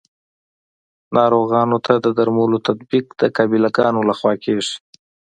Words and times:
ناروغانو 1.17 1.77
ته 1.85 1.93
د 2.05 2.07
درملو 2.17 2.57
تطبیق 2.67 3.05
د 3.19 3.21
قابله 3.37 3.69
ګانو 3.77 4.01
لخوا 4.09 4.33
کیږي. 4.43 4.75